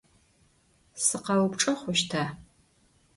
Sıkheupçç'e 1.05 1.73
xhuşta? 1.79 2.23